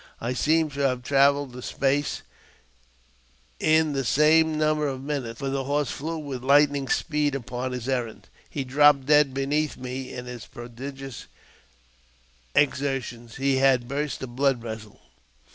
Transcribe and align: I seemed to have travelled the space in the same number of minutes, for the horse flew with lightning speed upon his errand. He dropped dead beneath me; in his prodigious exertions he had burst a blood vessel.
I 0.19 0.33
seemed 0.33 0.73
to 0.73 0.79
have 0.79 1.03
travelled 1.03 1.53
the 1.53 1.61
space 1.61 2.23
in 3.59 3.93
the 3.93 4.03
same 4.03 4.57
number 4.57 4.87
of 4.87 5.03
minutes, 5.03 5.37
for 5.39 5.49
the 5.51 5.65
horse 5.65 5.91
flew 5.91 6.17
with 6.17 6.41
lightning 6.41 6.87
speed 6.87 7.35
upon 7.35 7.71
his 7.71 7.87
errand. 7.87 8.27
He 8.49 8.63
dropped 8.63 9.05
dead 9.05 9.31
beneath 9.31 9.77
me; 9.77 10.11
in 10.11 10.25
his 10.25 10.47
prodigious 10.47 11.27
exertions 12.55 13.35
he 13.35 13.57
had 13.57 13.87
burst 13.87 14.23
a 14.23 14.27
blood 14.27 14.57
vessel. 14.57 14.99